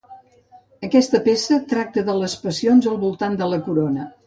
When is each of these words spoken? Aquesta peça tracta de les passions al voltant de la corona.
Aquesta 0.87 1.21
peça 1.27 1.59
tracta 1.75 2.05
de 2.09 2.17
les 2.23 2.37
passions 2.47 2.91
al 2.95 3.01
voltant 3.07 3.39
de 3.45 3.53
la 3.55 3.63
corona. 3.71 4.11